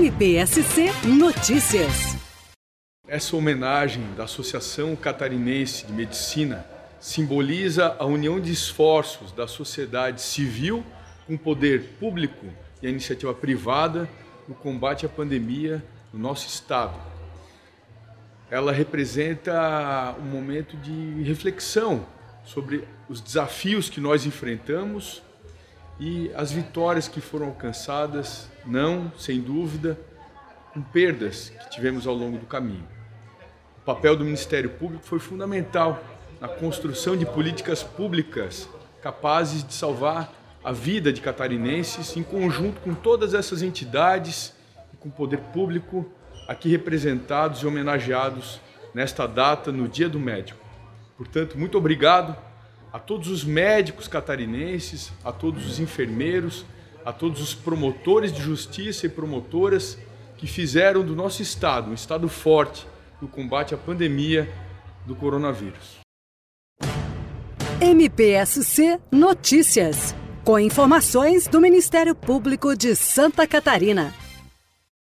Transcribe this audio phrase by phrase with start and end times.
[0.00, 2.16] MPSC Notícias.
[3.06, 6.64] Essa homenagem da Associação Catarinense de Medicina
[6.98, 10.82] simboliza a união de esforços da sociedade civil
[11.26, 12.46] com o poder público
[12.80, 14.08] e a iniciativa privada
[14.48, 16.98] no combate à pandemia no nosso estado.
[18.50, 22.06] Ela representa um momento de reflexão
[22.42, 25.22] sobre os desafios que nós enfrentamos
[26.00, 29.98] e as vitórias que foram alcançadas, não, sem dúvida,
[30.72, 32.88] com perdas que tivemos ao longo do caminho.
[33.78, 36.02] O papel do Ministério Público foi fundamental
[36.40, 38.66] na construção de políticas públicas
[39.02, 40.32] capazes de salvar
[40.64, 44.54] a vida de catarinenses em conjunto com todas essas entidades
[44.94, 46.10] e com o poder público
[46.48, 48.58] aqui representados e homenageados
[48.94, 50.64] nesta data, no Dia do Médico.
[51.16, 52.36] Portanto, muito obrigado
[52.92, 56.64] a todos os médicos catarinenses, a todos os enfermeiros,
[57.04, 59.98] a todos os promotores de justiça e promotoras
[60.36, 62.86] que fizeram do nosso estado um estado forte
[63.20, 64.50] no combate à pandemia
[65.06, 66.00] do coronavírus.
[67.80, 74.12] MPSC Notícias, com informações do Ministério Público de Santa Catarina.